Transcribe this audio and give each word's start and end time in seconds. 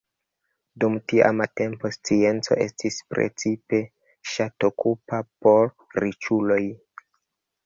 Dum 0.83 0.95
tiama 1.11 1.45
tempo, 1.59 1.91
scienco 1.97 2.57
estis 2.65 2.97
precipe 3.13 3.83
ŝatokupo 4.33 5.21
por 5.47 5.71
riĉuloj. 6.07 6.61